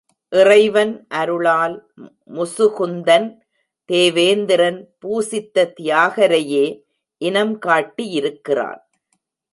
[0.33, 1.75] இறைவன் அருளால்
[2.29, 3.27] முசுகுந்தன்
[3.89, 6.65] தேவேந்திரன் பூசித்த தியாகரையே
[7.21, 8.81] இனம் காட்டியிருக்கிறான்.